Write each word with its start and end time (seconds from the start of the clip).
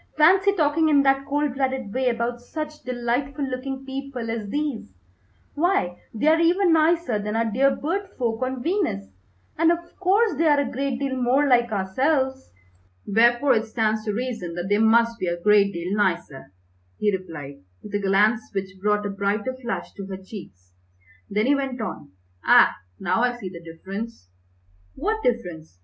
Fancy 0.17 0.51
talking 0.53 0.89
in 0.89 1.03
that 1.03 1.27
cold 1.27 1.53
blooded 1.53 1.93
way 1.93 2.09
about 2.09 2.41
such 2.41 2.81
delightful 2.81 3.45
looking 3.47 3.85
people 3.85 4.31
as 4.31 4.49
these, 4.49 4.95
why, 5.53 5.95
they 6.11 6.25
are 6.25 6.39
even 6.39 6.73
nicer 6.73 7.19
than 7.19 7.35
our 7.35 7.45
dear 7.45 7.75
bird 7.75 8.09
folk 8.17 8.41
on 8.41 8.63
Venus, 8.63 9.05
and 9.59 9.71
of 9.71 9.77
course 9.99 10.33
they 10.39 10.47
are 10.47 10.59
a 10.59 10.71
great 10.71 10.97
deal 10.97 11.15
more 11.15 11.47
like 11.47 11.71
ourselves." 11.71 12.51
"Wherefore 13.05 13.53
it 13.53 13.65
stands 13.67 14.03
to 14.05 14.11
reason 14.11 14.55
that 14.55 14.69
they 14.69 14.79
must 14.79 15.19
be 15.19 15.27
a 15.27 15.39
great 15.39 15.71
deal 15.71 15.95
nicer!" 15.95 16.51
he 16.97 17.15
replied, 17.15 17.57
with 17.83 17.93
a 17.93 17.99
glance 17.99 18.41
which 18.55 18.79
brought 18.81 19.05
a 19.05 19.09
brighter 19.11 19.53
flush 19.53 19.93
to 19.93 20.07
her 20.07 20.17
cheeks. 20.17 20.73
Then 21.29 21.45
he 21.45 21.53
went 21.53 21.79
on, 21.79 22.13
"Ah, 22.43 22.75
now 22.99 23.21
I 23.21 23.37
see 23.37 23.49
the 23.49 23.61
difference." 23.63 24.31
"What 24.95 25.21
difference? 25.21 25.79